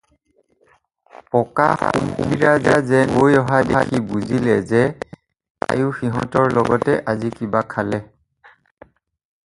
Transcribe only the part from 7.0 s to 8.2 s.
আজি কিবা খালে।